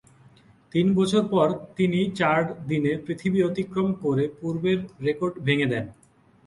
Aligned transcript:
তিন 0.71 0.87
বছর 0.95 1.23
পর 1.29 1.47
তিনি 1.77 1.99
চার 2.19 2.41
দিনে 2.67 2.91
পৃথিবী 3.05 3.39
অতিক্রম 3.43 3.87
করে 4.03 4.23
পূর্বের 4.39 4.79
রেকর্ড 5.05 5.35
ভেঙ্গে 5.45 5.67
দেন। 5.73 5.85